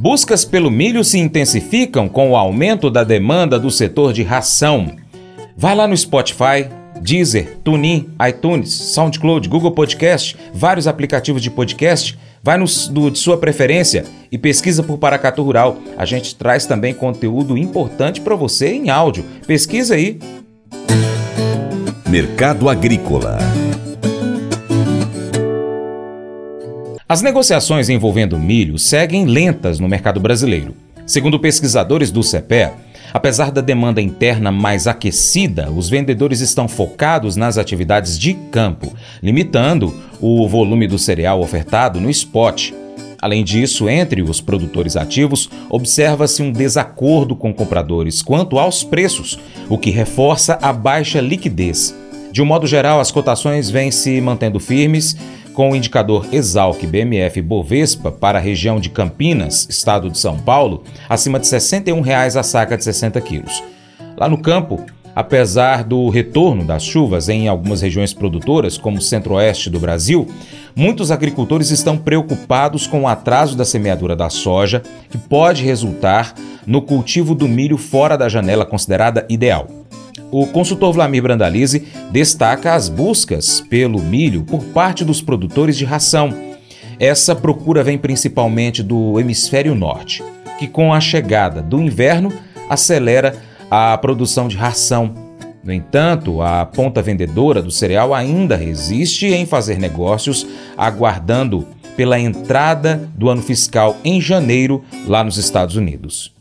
Buscas 0.00 0.46
pelo 0.46 0.70
milho 0.70 1.04
se 1.04 1.18
intensificam 1.18 2.08
com 2.08 2.30
o 2.30 2.36
aumento 2.36 2.88
da 2.88 3.04
demanda 3.04 3.58
do 3.58 3.70
setor 3.70 4.14
de 4.14 4.22
ração. 4.22 4.96
Vai 5.54 5.74
lá 5.74 5.86
no 5.86 5.94
Spotify, 5.94 6.70
Deezer, 7.02 7.58
TuneIn, 7.62 8.08
iTunes, 8.26 8.72
SoundCloud, 8.72 9.46
Google 9.46 9.72
Podcast, 9.72 10.38
vários 10.54 10.88
aplicativos 10.88 11.42
de 11.42 11.50
podcast. 11.50 12.18
Vai 12.42 12.56
no 12.56 12.64
do, 12.90 13.10
de 13.10 13.18
sua 13.18 13.36
preferência 13.36 14.06
e 14.32 14.38
pesquisa 14.38 14.82
por 14.82 14.96
Paracatu 14.96 15.42
Rural. 15.42 15.76
A 15.98 16.06
gente 16.06 16.34
traz 16.34 16.64
também 16.64 16.94
conteúdo 16.94 17.58
importante 17.58 18.22
para 18.22 18.34
você 18.34 18.68
em 18.72 18.88
áudio. 18.88 19.22
Pesquisa 19.46 19.96
aí. 19.96 20.18
Mercado 22.08 22.70
Agrícola 22.70 23.38
As 27.10 27.22
negociações 27.22 27.88
envolvendo 27.88 28.38
milho 28.38 28.78
seguem 28.78 29.24
lentas 29.24 29.80
no 29.80 29.88
mercado 29.88 30.20
brasileiro. 30.20 30.76
Segundo 31.04 31.40
pesquisadores 31.40 32.12
do 32.12 32.22
CEPE, 32.22 32.70
apesar 33.12 33.50
da 33.50 33.60
demanda 33.60 34.00
interna 34.00 34.52
mais 34.52 34.86
aquecida, 34.86 35.72
os 35.72 35.88
vendedores 35.88 36.38
estão 36.38 36.68
focados 36.68 37.34
nas 37.34 37.58
atividades 37.58 38.16
de 38.16 38.34
campo, 38.52 38.94
limitando 39.20 39.92
o 40.20 40.46
volume 40.46 40.86
do 40.86 41.00
cereal 41.00 41.40
ofertado 41.40 42.00
no 42.00 42.08
spot. 42.10 42.70
Além 43.20 43.42
disso, 43.42 43.88
entre 43.88 44.22
os 44.22 44.40
produtores 44.40 44.96
ativos, 44.96 45.50
observa-se 45.68 46.44
um 46.44 46.52
desacordo 46.52 47.34
com 47.34 47.52
compradores 47.52 48.22
quanto 48.22 48.56
aos 48.56 48.84
preços, 48.84 49.36
o 49.68 49.76
que 49.76 49.90
reforça 49.90 50.60
a 50.62 50.72
baixa 50.72 51.20
liquidez. 51.20 51.92
De 52.30 52.40
um 52.40 52.46
modo 52.46 52.68
geral, 52.68 53.00
as 53.00 53.10
cotações 53.10 53.68
vêm 53.68 53.90
se 53.90 54.20
mantendo 54.20 54.60
firmes 54.60 55.16
com 55.54 55.70
o 55.70 55.76
indicador 55.76 56.26
Exalc 56.32 56.86
BMF 56.86 57.40
Bovespa 57.42 58.10
para 58.10 58.38
a 58.38 58.42
região 58.42 58.80
de 58.80 58.90
Campinas, 58.90 59.66
estado 59.68 60.10
de 60.10 60.18
São 60.18 60.38
Paulo, 60.38 60.84
acima 61.08 61.38
de 61.38 61.46
61 61.46 62.00
reais 62.00 62.36
a 62.36 62.42
saca 62.42 62.76
de 62.76 62.84
60 62.84 63.20
quilos. 63.20 63.62
Lá 64.16 64.28
no 64.28 64.38
campo, 64.38 64.84
apesar 65.14 65.84
do 65.84 66.08
retorno 66.08 66.64
das 66.64 66.82
chuvas 66.82 67.28
em 67.28 67.48
algumas 67.48 67.80
regiões 67.80 68.12
produtoras, 68.12 68.78
como 68.78 68.98
o 68.98 69.02
centro-oeste 69.02 69.70
do 69.70 69.80
Brasil, 69.80 70.28
muitos 70.74 71.10
agricultores 71.10 71.70
estão 71.70 71.96
preocupados 71.96 72.86
com 72.86 73.02
o 73.02 73.08
atraso 73.08 73.56
da 73.56 73.64
semeadura 73.64 74.14
da 74.14 74.30
soja, 74.30 74.82
que 75.10 75.18
pode 75.18 75.64
resultar 75.64 76.34
no 76.66 76.82
cultivo 76.82 77.34
do 77.34 77.48
milho 77.48 77.76
fora 77.76 78.16
da 78.16 78.28
janela 78.28 78.64
considerada 78.64 79.26
ideal. 79.28 79.79
O 80.30 80.46
consultor 80.46 80.92
Vlamir 80.92 81.22
Brandalize 81.22 81.88
destaca 82.12 82.74
as 82.74 82.88
buscas 82.88 83.60
pelo 83.60 84.00
milho 84.00 84.44
por 84.44 84.62
parte 84.66 85.04
dos 85.04 85.20
produtores 85.20 85.76
de 85.76 85.84
ração. 85.84 86.32
Essa 87.00 87.34
procura 87.34 87.82
vem 87.82 87.98
principalmente 87.98 88.82
do 88.82 89.18
hemisfério 89.18 89.74
norte, 89.74 90.22
que 90.58 90.68
com 90.68 90.94
a 90.94 91.00
chegada 91.00 91.60
do 91.60 91.80
inverno 91.80 92.32
acelera 92.68 93.34
a 93.68 93.98
produção 93.98 94.46
de 94.46 94.56
ração. 94.56 95.14
No 95.64 95.72
entanto, 95.72 96.40
a 96.40 96.64
ponta 96.64 97.02
vendedora 97.02 97.60
do 97.60 97.70
cereal 97.70 98.14
ainda 98.14 98.54
resiste 98.54 99.26
em 99.26 99.44
fazer 99.44 99.78
negócios, 99.78 100.46
aguardando 100.76 101.66
pela 101.96 102.20
entrada 102.20 103.10
do 103.16 103.28
ano 103.28 103.42
fiscal 103.42 103.96
em 104.04 104.20
janeiro 104.20 104.84
lá 105.06 105.24
nos 105.24 105.36
Estados 105.36 105.74
Unidos 105.74 106.32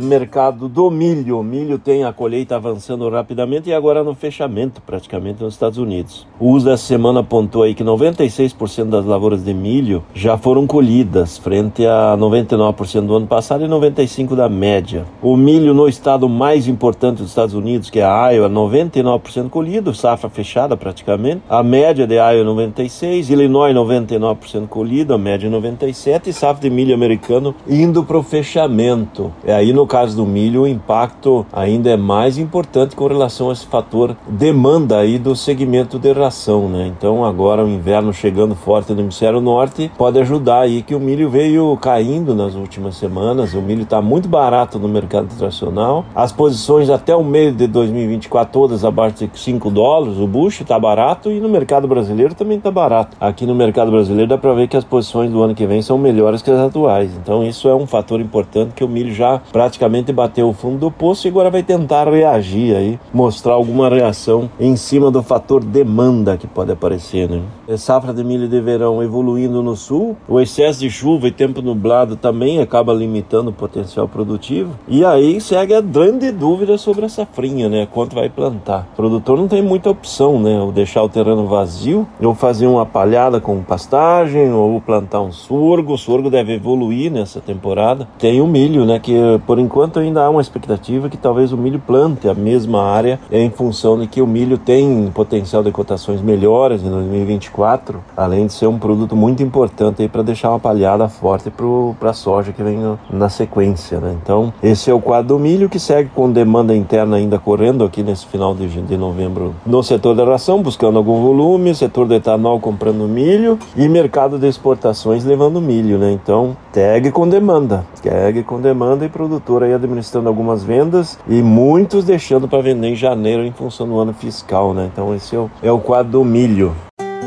mercado 0.00 0.68
do 0.68 0.90
milho. 0.90 1.38
O 1.38 1.42
milho 1.42 1.78
tem 1.78 2.04
a 2.04 2.12
colheita 2.12 2.56
avançando 2.56 3.08
rapidamente 3.08 3.70
e 3.70 3.74
agora 3.74 4.02
no 4.02 4.14
fechamento 4.14 4.80
praticamente 4.82 5.42
nos 5.42 5.54
Estados 5.54 5.78
Unidos. 5.78 6.26
O 6.38 6.50
uso 6.50 6.70
essa 6.70 6.84
semana 6.84 7.20
apontou 7.20 7.62
aí 7.62 7.74
que 7.74 7.84
96% 7.84 8.86
das 8.86 9.04
lavouras 9.04 9.44
de 9.44 9.52
milho 9.52 10.02
já 10.14 10.36
foram 10.36 10.66
colhidas, 10.66 11.38
frente 11.38 11.86
a 11.86 12.16
99% 12.18 13.06
do 13.06 13.16
ano 13.16 13.26
passado 13.26 13.64
e 13.64 13.68
95% 13.68 14.34
da 14.34 14.48
média. 14.48 15.04
O 15.22 15.36
milho 15.36 15.74
no 15.74 15.88
estado 15.88 16.28
mais 16.28 16.68
importante 16.68 17.18
dos 17.18 17.28
Estados 17.28 17.54
Unidos, 17.54 17.90
que 17.90 18.00
é 18.00 18.04
a 18.04 18.30
Iowa, 18.30 18.48
99% 18.48 19.48
colhido, 19.48 19.94
safra 19.94 20.30
fechada 20.30 20.76
praticamente. 20.76 21.42
A 21.48 21.62
média 21.62 22.06
de 22.06 22.14
Iowa 22.14 22.44
96%, 22.44 23.30
Illinois 23.30 23.74
99% 23.74 24.68
colhido, 24.68 25.14
a 25.14 25.18
média 25.18 25.50
97% 25.50 26.26
e 26.26 26.32
safra 26.32 26.62
de 26.62 26.70
milho 26.70 26.94
americano 26.94 27.54
indo 27.68 28.04
para 28.04 28.18
o 28.18 28.22
fechamento. 28.22 29.32
É 29.44 29.54
aí 29.54 29.72
no 29.72 29.86
caso 29.90 30.16
do 30.16 30.24
milho, 30.24 30.62
o 30.62 30.68
impacto 30.68 31.44
ainda 31.52 31.90
é 31.90 31.96
mais 31.96 32.38
importante 32.38 32.94
com 32.94 33.08
relação 33.08 33.50
a 33.50 33.52
esse 33.52 33.66
fator 33.66 34.16
demanda 34.28 34.98
aí 34.98 35.18
do 35.18 35.34
segmento 35.34 35.98
de 35.98 36.12
ração, 36.12 36.68
né? 36.68 36.86
Então 36.96 37.24
agora 37.24 37.64
o 37.64 37.68
inverno 37.68 38.12
chegando 38.12 38.54
forte 38.54 38.92
no 38.92 39.00
hemisfério 39.00 39.40
norte 39.40 39.90
pode 39.98 40.20
ajudar 40.20 40.60
aí 40.60 40.80
que 40.80 40.94
o 40.94 41.00
milho 41.00 41.28
veio 41.28 41.76
caindo 41.78 42.36
nas 42.36 42.54
últimas 42.54 42.94
semanas, 42.94 43.52
o 43.52 43.60
milho 43.60 43.82
está 43.82 44.00
muito 44.00 44.28
barato 44.28 44.78
no 44.78 44.86
mercado 44.86 45.24
internacional, 45.24 46.04
as 46.14 46.30
posições 46.30 46.88
até 46.88 47.16
o 47.16 47.24
meio 47.24 47.50
de 47.50 47.66
2024 47.66 48.52
todas 48.52 48.84
abaixo 48.84 49.26
de 49.26 49.30
5 49.34 49.70
dólares, 49.72 50.18
o 50.18 50.26
bucho 50.28 50.62
está 50.62 50.78
barato 50.78 51.32
e 51.32 51.40
no 51.40 51.48
mercado 51.48 51.88
brasileiro 51.88 52.32
também 52.32 52.58
está 52.58 52.70
barato. 52.70 53.16
Aqui 53.20 53.44
no 53.44 53.56
mercado 53.56 53.90
brasileiro 53.90 54.28
dá 54.28 54.38
para 54.38 54.54
ver 54.54 54.68
que 54.68 54.76
as 54.76 54.84
posições 54.84 55.32
do 55.32 55.42
ano 55.42 55.52
que 55.52 55.66
vem 55.66 55.82
são 55.82 55.98
melhores 55.98 56.42
que 56.42 56.50
as 56.52 56.60
atuais, 56.60 57.10
então 57.20 57.42
isso 57.42 57.68
é 57.68 57.74
um 57.74 57.88
fator 57.88 58.20
importante 58.20 58.72
que 58.72 58.84
o 58.84 58.88
milho 58.88 59.12
já 59.12 59.40
praticamente 59.50 59.79
praticamente 59.80 60.12
bateu 60.12 60.46
o 60.46 60.52
fundo 60.52 60.78
do 60.78 60.90
poço 60.90 61.26
e 61.26 61.30
agora 61.30 61.50
vai 61.50 61.62
tentar 61.62 62.06
reagir 62.06 62.76
aí, 62.76 62.98
mostrar 63.14 63.54
alguma 63.54 63.88
reação 63.88 64.50
em 64.60 64.76
cima 64.76 65.10
do 65.10 65.22
fator 65.22 65.64
demanda 65.64 66.36
que 66.36 66.46
pode 66.46 66.70
aparecer, 66.70 67.30
né? 67.30 67.40
É 67.66 67.78
safra 67.78 68.12
de 68.12 68.22
milho 68.22 68.46
de 68.46 68.60
verão 68.60 69.02
evoluindo 69.02 69.62
no 69.62 69.74
sul, 69.74 70.16
o 70.28 70.38
excesso 70.38 70.80
de 70.80 70.90
chuva 70.90 71.28
e 71.28 71.30
tempo 71.30 71.62
nublado 71.62 72.14
também 72.14 72.60
acaba 72.60 72.92
limitando 72.92 73.48
o 73.48 73.54
potencial 73.54 74.06
produtivo. 74.06 74.72
E 74.86 75.02
aí 75.02 75.40
segue 75.40 75.72
a 75.72 75.80
grande 75.80 76.30
dúvida 76.30 76.76
sobre 76.76 77.06
a 77.06 77.08
safrinha, 77.08 77.68
né? 77.70 77.88
Quanto 77.90 78.14
vai 78.14 78.28
plantar. 78.28 78.86
O 78.92 78.96
produtor 78.96 79.38
não 79.38 79.48
tem 79.48 79.62
muita 79.62 79.88
opção, 79.88 80.38
né? 80.38 80.60
Ou 80.60 80.72
deixar 80.72 81.02
o 81.02 81.08
terreno 81.08 81.46
vazio, 81.46 82.06
ou 82.22 82.34
fazer 82.34 82.66
uma 82.66 82.84
palhada 82.84 83.40
com 83.40 83.62
pastagem, 83.62 84.52
ou 84.52 84.78
plantar 84.80 85.22
um 85.22 85.32
sorgo. 85.32 85.94
O 85.94 85.98
sorgo 85.98 86.28
deve 86.28 86.54
evoluir 86.54 87.10
nessa 87.10 87.40
temporada. 87.40 88.06
Tem 88.18 88.42
o 88.42 88.46
milho, 88.46 88.84
né? 88.84 88.98
Que 88.98 89.14
por 89.46 89.58
enquanto 89.60 89.98
ainda 89.98 90.24
há 90.24 90.30
uma 90.30 90.40
expectativa 90.40 91.08
que 91.08 91.16
talvez 91.16 91.52
o 91.52 91.56
milho 91.56 91.80
plante 91.86 92.28
a 92.28 92.34
mesma 92.34 92.82
área 92.82 93.20
em 93.30 93.50
função 93.50 93.98
de 93.98 94.06
que 94.06 94.22
o 94.22 94.26
milho 94.26 94.58
tem 94.58 95.10
potencial 95.14 95.62
de 95.62 95.70
cotações 95.70 96.20
melhores 96.20 96.82
em 96.82 96.90
2024, 96.90 98.02
além 98.16 98.46
de 98.46 98.52
ser 98.52 98.66
um 98.66 98.78
produto 98.78 99.14
muito 99.14 99.42
importante 99.42 100.06
para 100.08 100.22
deixar 100.22 100.50
uma 100.50 100.58
palhada 100.58 101.08
forte 101.08 101.52
para 101.98 102.10
a 102.10 102.12
soja 102.12 102.52
que 102.52 102.62
vem 102.62 102.78
na 103.10 103.28
sequência. 103.28 104.00
Né? 104.00 104.16
Então, 104.22 104.52
esse 104.62 104.90
é 104.90 104.94
o 104.94 105.00
quadro 105.00 105.36
do 105.36 105.38
milho 105.38 105.68
que 105.68 105.78
segue 105.78 106.10
com 106.14 106.30
demanda 106.30 106.74
interna 106.74 107.16
ainda 107.16 107.38
correndo 107.38 107.84
aqui 107.84 108.02
nesse 108.02 108.26
final 108.26 108.54
de, 108.54 108.66
de 108.66 108.96
novembro 108.96 109.54
no 109.64 109.82
setor 109.82 110.14
da 110.14 110.24
ração, 110.24 110.62
buscando 110.62 110.98
algum 110.98 111.20
volume, 111.20 111.74
setor 111.74 112.06
do 112.06 112.14
etanol 112.14 112.58
comprando 112.58 113.06
milho 113.06 113.58
e 113.76 113.88
mercado 113.88 114.38
de 114.38 114.48
exportações 114.48 115.24
levando 115.24 115.60
milho. 115.60 115.98
Né? 115.98 116.12
Então, 116.12 116.56
segue 116.72 117.10
com 117.10 117.28
demanda, 117.28 117.84
segue 117.94 118.42
com 118.42 118.60
demanda 118.60 119.04
e 119.04 119.08
produtor 119.08 119.49
aí 119.58 119.74
administrando 119.74 120.28
algumas 120.28 120.62
vendas 120.62 121.18
e 121.28 121.42
muitos 121.42 122.04
deixando 122.04 122.48
para 122.48 122.62
vender 122.62 122.88
em 122.88 122.96
janeiro 122.96 123.44
em 123.44 123.52
função 123.52 123.86
do 123.86 123.98
ano 123.98 124.12
fiscal, 124.12 124.72
né? 124.72 124.88
Então 124.92 125.14
esse 125.14 125.34
é 125.34 125.38
o, 125.38 125.50
é 125.62 125.72
o 125.72 125.78
quadro 125.78 126.12
do 126.12 126.24
milho. 126.24 126.74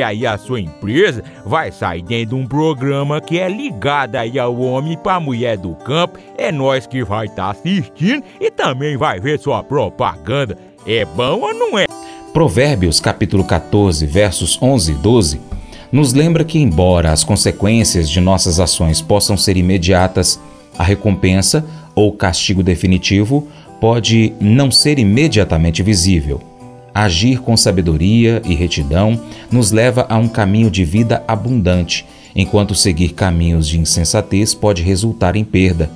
aí 0.00 0.24
a 0.24 0.38
sua 0.38 0.60
empresa 0.60 1.24
vai 1.44 1.72
sair 1.72 2.02
dentro 2.02 2.36
de 2.36 2.42
um 2.42 2.46
programa 2.46 3.20
que 3.20 3.38
é 3.38 3.48
ligado 3.48 4.14
aí 4.14 4.38
ao 4.38 4.56
homem 4.58 4.96
para 4.96 5.18
mulher 5.18 5.58
do 5.58 5.74
campo. 5.74 6.18
É 6.38 6.52
nós 6.52 6.86
que 6.86 7.02
vai 7.04 7.26
estar 7.26 7.46
tá 7.46 7.50
assistindo 7.50 8.22
e 8.40 8.50
também 8.50 8.96
vai 8.96 9.18
ver 9.18 9.40
sua 9.40 9.62
propaganda. 9.62 10.56
É 10.86 11.04
bom 11.04 11.40
ou 11.40 11.52
não 11.52 11.78
é? 11.78 11.86
Provérbios 12.32 13.00
capítulo 13.00 13.44
14, 13.44 14.06
versos 14.06 14.58
11 14.62 14.92
e 14.92 14.94
12 14.94 15.40
nos 15.92 16.14
lembra 16.14 16.42
que, 16.42 16.58
embora 16.58 17.12
as 17.12 17.22
consequências 17.22 18.08
de 18.08 18.18
nossas 18.18 18.58
ações 18.58 19.02
possam 19.02 19.36
ser 19.36 19.58
imediatas, 19.58 20.40
a 20.78 20.82
recompensa 20.82 21.62
ou 21.94 22.12
castigo 22.12 22.62
definitivo 22.62 23.46
pode 23.78 24.32
não 24.40 24.70
ser 24.70 24.98
imediatamente 24.98 25.82
visível. 25.82 26.40
Agir 26.94 27.40
com 27.40 27.56
sabedoria 27.56 28.42
e 28.44 28.54
retidão 28.54 29.20
nos 29.50 29.70
leva 29.70 30.06
a 30.08 30.16
um 30.16 30.28
caminho 30.28 30.70
de 30.70 30.84
vida 30.84 31.22
abundante 31.26 32.06
enquanto 32.34 32.74
seguir 32.74 33.10
caminhos 33.10 33.68
de 33.68 33.78
insensatez 33.78 34.54
pode 34.54 34.82
resultar 34.82 35.36
em 35.36 35.44
perda. 35.44 35.90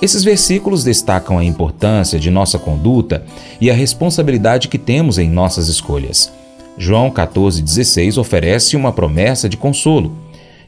Esses 0.00 0.24
versículos 0.24 0.82
destacam 0.82 1.38
a 1.38 1.44
importância 1.44 2.18
de 2.18 2.30
nossa 2.30 2.58
conduta 2.58 3.24
e 3.60 3.70
a 3.70 3.74
responsabilidade 3.74 4.68
que 4.68 4.78
temos 4.78 5.18
em 5.18 5.30
nossas 5.30 5.68
escolhas. 5.68 6.32
João 6.76 7.10
14,16 7.10 8.18
oferece 8.18 8.76
uma 8.76 8.92
promessa 8.92 9.48
de 9.48 9.56
consolo. 9.56 10.16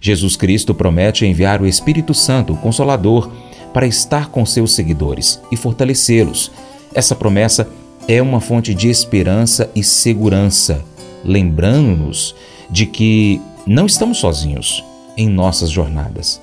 Jesus 0.00 0.36
Cristo 0.36 0.74
promete 0.74 1.26
enviar 1.26 1.60
o 1.60 1.66
Espírito 1.66 2.14
Santo, 2.14 2.52
o 2.52 2.56
Consolador, 2.56 3.30
para 3.72 3.86
estar 3.86 4.28
com 4.28 4.46
seus 4.46 4.72
seguidores 4.72 5.40
e 5.50 5.56
fortalecê-los. 5.56 6.52
Essa 6.94 7.16
promessa 7.16 7.68
é 8.06 8.20
uma 8.20 8.40
fonte 8.40 8.74
de 8.74 8.88
esperança 8.88 9.70
e 9.74 9.82
segurança, 9.82 10.84
lembrando-nos 11.24 12.34
de 12.70 12.86
que 12.86 13.40
não 13.66 13.86
estamos 13.86 14.18
sozinhos 14.18 14.84
em 15.16 15.28
nossas 15.28 15.70
jornadas. 15.70 16.40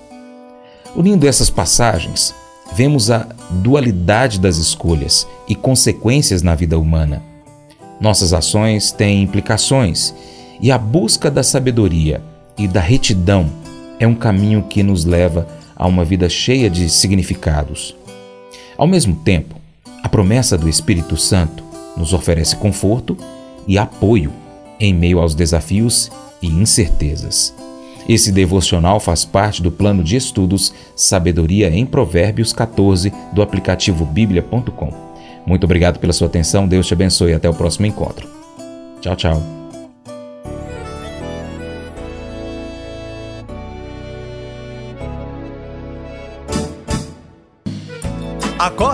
Unindo 0.95 1.27
essas 1.27 1.49
passagens, 1.49 2.33
vemos 2.73 3.11
a 3.11 3.27
dualidade 3.49 4.39
das 4.39 4.57
escolhas 4.57 5.27
e 5.47 5.53
consequências 5.53 6.41
na 6.41 6.55
vida 6.55 6.79
humana. 6.79 7.21
Nossas 7.99 8.33
ações 8.33 8.91
têm 8.91 9.21
implicações 9.21 10.15
e 10.59 10.71
a 10.71 10.77
busca 10.77 11.29
da 11.29 11.43
sabedoria 11.43 12.23
e 12.57 12.67
da 12.67 12.81
retidão 12.81 13.49
é 13.99 14.07
um 14.07 14.15
caminho 14.15 14.63
que 14.63 14.81
nos 14.81 15.05
leva 15.05 15.47
a 15.75 15.85
uma 15.87 16.03
vida 16.03 16.27
cheia 16.27 16.69
de 16.69 16.89
significados. 16.89 17.95
Ao 18.77 18.87
mesmo 18.87 19.15
tempo, 19.17 19.60
a 20.03 20.09
promessa 20.09 20.57
do 20.57 20.67
Espírito 20.67 21.17
Santo 21.17 21.63
nos 21.95 22.13
oferece 22.13 22.55
conforto 22.55 23.17
e 23.67 23.77
apoio 23.77 24.31
em 24.79 24.93
meio 24.93 25.19
aos 25.19 25.35
desafios 25.35 26.11
e 26.41 26.47
incertezas. 26.47 27.53
Esse 28.09 28.31
devocional 28.31 28.99
faz 28.99 29.23
parte 29.23 29.61
do 29.61 29.71
plano 29.71 30.03
de 30.03 30.15
estudos 30.15 30.73
Sabedoria 30.95 31.69
em 31.69 31.85
Provérbios 31.85 32.51
14 32.51 33.13
do 33.31 33.41
aplicativo 33.41 34.05
bíblia.com. 34.05 35.11
Muito 35.45 35.63
obrigado 35.63 35.99
pela 35.99 36.13
sua 36.13 36.27
atenção, 36.27 36.67
Deus 36.67 36.87
te 36.87 36.93
abençoe 36.93 37.31
e 37.31 37.35
até 37.35 37.49
o 37.49 37.53
próximo 37.53 37.85
encontro. 37.85 38.27
Tchau, 39.01 39.15
tchau. 39.15 39.60